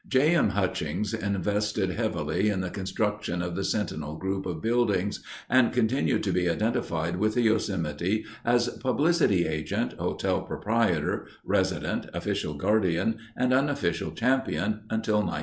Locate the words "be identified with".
6.31-7.35